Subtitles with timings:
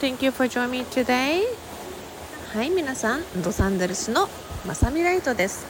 [0.00, 1.42] Thank you for joining me today.
[2.52, 4.28] はい皆さんロサンゼルスの
[4.66, 5.66] まさみライトです。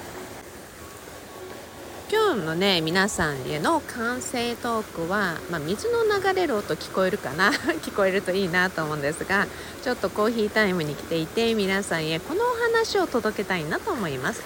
[2.11, 7.51] 今日のね皆さんへの完成トークは、まあ、水の流れる音聞こえるかな？
[7.83, 9.47] 聞こえるといいなと思うんですが
[9.83, 14.43] ちょっとコーヒータイムに来ていて皆さんへこのお話を届けたいなと思います。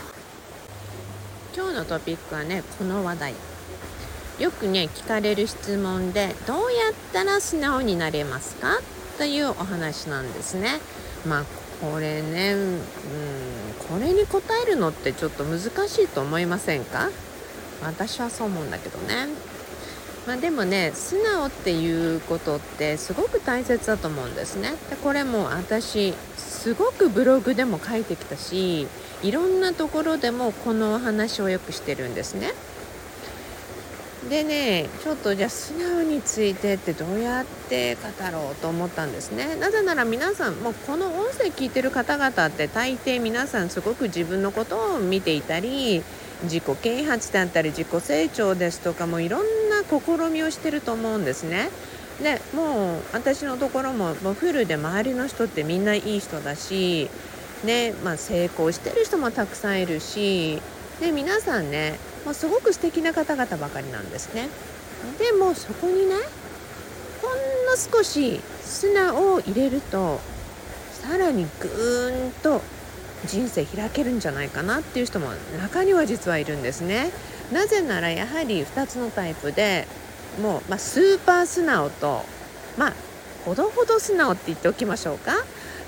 [1.56, 3.34] 今日のトピックはねこの話題。
[4.40, 8.80] よくね聞かれる質問でどうやったら素直になれますか？
[9.18, 10.80] というお話なんですね。
[11.26, 11.44] まあ
[11.80, 12.80] これね、うん、
[13.88, 17.10] これに答えるのってちょっと難しいと思いませんか？
[17.82, 19.28] 私はそう思うんだけどね。
[20.26, 24.72] まあ、でもね素直っていうことってすごく大切だと思うんですね。
[24.88, 28.88] でこれも私すごくブログでも書いてきたし
[29.22, 32.52] いろんなところでもこのお話をよくしてるんですね。
[34.28, 39.56] でねちょっとじゃあ素直についてってどうやって語ろうと思ったんですね。
[39.56, 46.02] なぜなら皆さんもうこの音声聞いてる方々って大抵皆さんすごく自分のことを見ていたり
[46.44, 51.68] 自己啓発だったり自己成長ですとかもいろんな試みをしてると思うんですね。
[52.22, 57.10] でもう私のところももうフルで周りの人ってみんないい人だし
[57.64, 60.60] ねまあ、成功してる人もたくさんいるし
[61.00, 64.48] で皆さんねもうすごく素敵な方々ばかりなんですね。
[65.18, 66.14] でもそこにね
[67.20, 67.32] ほん
[67.66, 70.20] の少し砂を入れると
[70.92, 72.62] さらにぐーんと
[73.26, 75.28] 人生開けるんじゃないかなっていう人も
[75.60, 77.10] 中には実はいるんですね。
[77.52, 79.86] なぜならやはり2つのタイプで
[80.40, 82.22] もう、まあ、スーパー素直と
[82.78, 82.92] まあ
[83.44, 85.32] ほどほど素直って言っておきましょうか。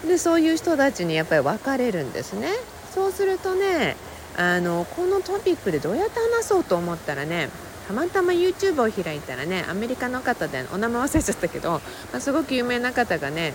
[0.06, 2.50] でそういう人たちにやっぱり分かれるんですね。
[2.94, 3.96] そうするとね
[4.36, 7.48] あのこのトピックでどうやって話そうと思ったらね
[7.88, 11.80] たまたま YouTube を開いたらねアメリカの方でお名前忘れちゃったけど、ま
[12.14, 13.54] あ、すごく有名な方がね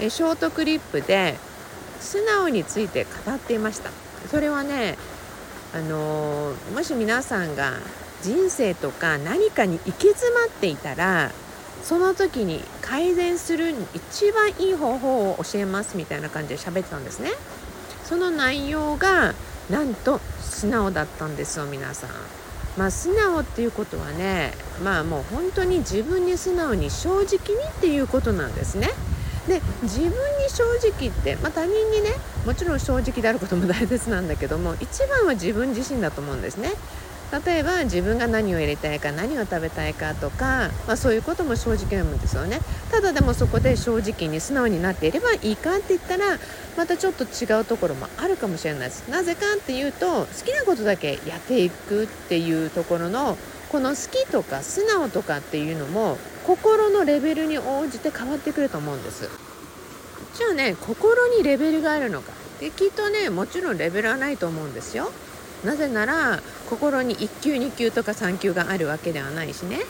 [0.00, 1.36] えショートクリップで
[2.00, 3.90] 素直について語っていました。
[4.30, 4.98] それはね
[5.74, 7.74] あのもし皆さんが
[8.22, 11.30] 人生とか何かに行き詰まっていたら
[11.82, 17.30] その時に改善する一番いい方法を教えますみたいな感じで喋ってたんですね。
[18.04, 19.34] その内容が
[19.70, 22.10] なんと素直だったんですよ皆さん。
[22.76, 24.52] まあ、素直っていうことはね
[24.84, 27.36] まあもう本当に自分に素直に正直にっ
[27.80, 28.90] ていうことなんですね。
[29.48, 30.14] で自分に
[30.48, 32.10] 正直って、まあ、他人にね
[32.44, 36.72] もちろん正直であることも大切なんだけども一番は自分自身だと思うんですね。
[37.44, 42.60] 例えば自分が何を入れたいか何を食べたいかとか、まあ、そういうことも正直なんですよね。
[42.90, 46.38] ただでもそこで正直に素直になっていればいいかって言ったら
[46.76, 49.08] またちょっと違うところもあるかもしれないです。
[49.10, 53.36] なぜかっていうと好きなことだけやっていくっていうところの
[53.70, 59.28] この好きとか素直とかっていうのも心のレベルに応じて変わってくると思うんです。
[60.34, 62.32] じゃあね心にレベルがあるのか。
[62.60, 65.10] できっとねもちろんレベルはないと思うんですよ。
[65.64, 69.80] なぜなら心に1級2級とか3級があるわけではないしね。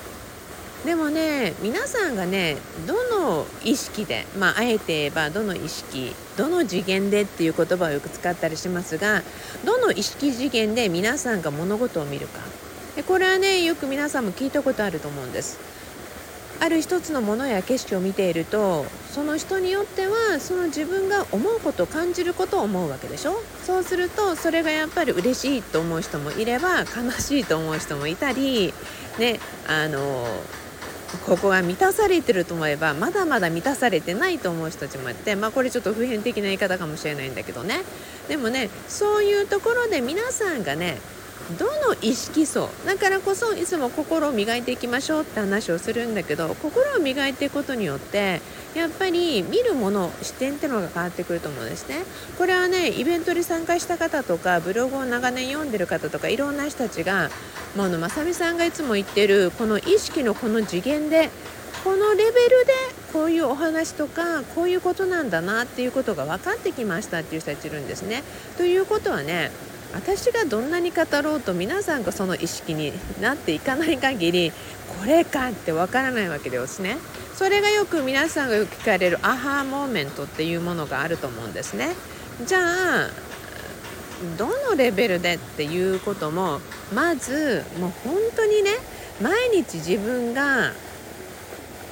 [0.84, 9.22] でもね皆さんがねどの意識でまああえて言えばどの意識どの次元でっていう言葉をよく使ったりしますが
[9.64, 12.40] どの意識次元で皆さんが物事を見るか。
[12.94, 15.58] でこれはねよく皆さんも聞いたことあると思うんです。
[16.60, 23.42] ある一つのものや景色を見ているとその人によってはその自分が思うこと感じることを思うわけでしょ？
[23.64, 28.72] そうするとそれがやっぱり嬉しいと思う人もいれば悲しいと思う人もいたり
[29.18, 30.26] ねあの
[31.26, 37.82] ここが満たされてると思えばまだまだ満たされてないと思う人たちもいてまあこれちょっと普遍的な言い方かもしれないんだけどね。
[38.28, 40.98] でもねそういうところで皆さんがね
[41.58, 48.40] どの意識層だからこそいつも心を磨いていきましょうって話をするんだけど心を磨いていくことによって
[48.74, 52.04] やっぱり見るもの視点ってのが変わってくると思うんですね
[52.36, 57.30] これはねイベントに参加した方とかブログを長年読んでる方とかいろんな人たちが
[57.76, 61.30] もうあのまさみさんがいつも言ってるこの意識のこの次元で
[61.84, 62.72] このレベルで
[63.12, 68.24] こういうお話とかこういうことなんだなっていうことが分かってきましたっていう人たちいるんですね。
[68.56, 69.52] ということはね
[69.94, 74.52] 私がどんなに語ろうと皆さんがその意識になっていかない限り
[75.00, 76.96] これかってわからないわけですね。
[77.34, 81.94] それがよく皆さんがよく聞かれるアハーモーメントっていうものがあると思うんですね。
[82.44, 83.10] じゃあ
[84.38, 86.60] どのレベルでっていうことも
[86.94, 88.70] まずもう本当にね
[89.20, 90.72] 毎日自分が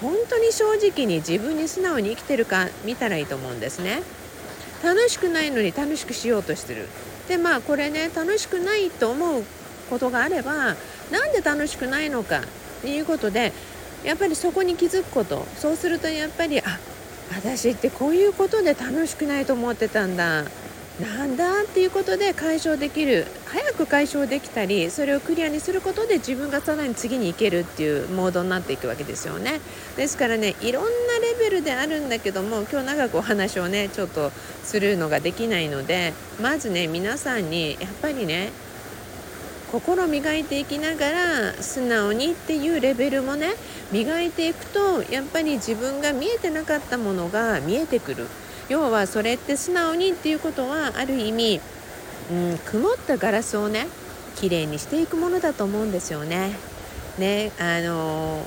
[0.00, 4.02] 本当に正直に自分に素直に生きてるか見たらいいと思うんですね。
[4.84, 6.86] 楽しくないのに楽しくしようとしてる。
[7.28, 9.42] でまあこれね楽しくないと思う
[9.88, 10.76] ことがあれば
[11.10, 12.42] 何で楽しくないのかっ
[12.82, 13.52] ていうことで
[14.04, 15.46] やっぱりそこに気づくこと。
[15.56, 16.78] そうするとやっぱりあ
[17.34, 20.44] 私ってこういうことで楽しくないと思ってたんだ。
[21.00, 29.61] なんだっていうことで解消できる早く解消できたりそれをクリアにすることで自分がさらに次に行けるっていうモードになっていくわけですよね。
[29.96, 34.31] ですからねいろんなレベルであるんだけども今日長くお話をねちょっと
[34.62, 38.52] するのができないのでまずね皆さんにやっぱりね
[39.73, 43.55] 心磨いていきながら素直にっていうレベルもね
[43.90, 48.29] 磨いていくとやっぱり自分が見えてなかったものが見えてくる。
[48.69, 51.61] 要はそれって素直にっていうことはある意味、
[52.31, 53.87] うん、曇ったガラスをね
[54.37, 56.52] 綺麗にしていくものだと思うんですよね。
[57.19, 58.43] ねあの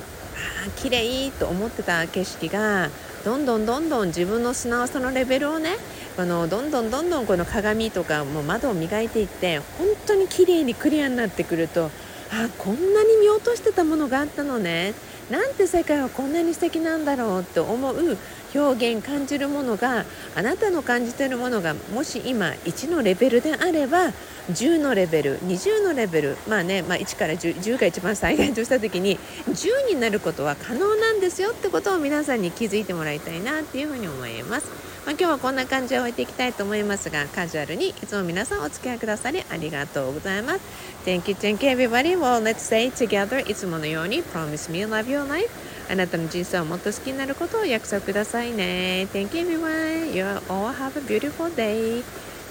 [0.66, 2.90] あ綺麗と思ってた景色が
[3.24, 5.76] どんどんどんどん自分の素直さのレベルをね
[6.16, 11.90] このどんどんどんどんこの鏡とかも窓を磨いていって本当に綺麗にクリアになってくると
[12.30, 14.94] あこんなに見落としてたものがあったのね
[15.30, 18.18] なんて世界はこんなに素敵なんだろうって思う
[18.58, 24.12] 表現感じるものがあなたの感じているものがもし今1のレベルであれば
[24.50, 34.88] 10のレベル20のレベルまあね、まあ、1から 10, 10が一番最大とした時に10になることは可能なんですよってことを皆さんに気づいてもらいたいなっていうふうに思います。
[35.06, 40.60] まあ、今日はこんな感じで終えていきたいと思いますがカジュアルにいつも皆さんお付き合いくださりありがとうございます。
[41.06, 42.16] Thank you, thank you everybody.
[42.18, 43.40] Well, let's say together.
[43.50, 45.67] いつものように Promise me love your life.
[45.90, 49.08] あなたの人生をもっと好きになることを約束くださいね。
[49.12, 50.14] Thank you everyone.
[50.14, 52.02] You all have a beautiful day.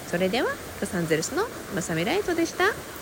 [0.08, 0.50] それでは
[0.82, 1.44] ロサンゼルスの
[1.76, 2.97] まさみライトでした。